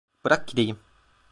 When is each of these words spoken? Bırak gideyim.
Bırak 0.23 0.47
gideyim. 0.47 0.79